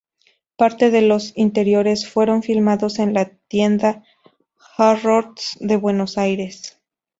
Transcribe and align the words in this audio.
Parte 0.55 0.89
de 0.89 1.03
los 1.03 1.31
interiores 1.37 2.09
fueron 2.09 2.41
filmados 2.41 2.97
en 2.97 3.13
la 3.13 3.25
tienda 3.47 4.03
Harrod’s 4.79 5.57
de 5.59 5.75
Buenos 5.75 6.17
Aires. 6.17 6.79